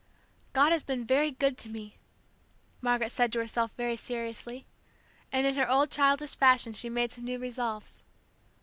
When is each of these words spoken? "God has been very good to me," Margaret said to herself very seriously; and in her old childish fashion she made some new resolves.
"God 0.53 0.71
has 0.71 0.81
been 0.81 1.05
very 1.05 1.29
good 1.29 1.59
to 1.59 1.69
me," 1.69 1.99
Margaret 2.81 3.11
said 3.11 3.31
to 3.33 3.39
herself 3.39 3.71
very 3.77 3.95
seriously; 3.95 4.65
and 5.31 5.45
in 5.45 5.53
her 5.53 5.69
old 5.69 5.91
childish 5.91 6.35
fashion 6.35 6.73
she 6.73 6.89
made 6.89 7.11
some 7.11 7.25
new 7.25 7.37
resolves. 7.37 8.03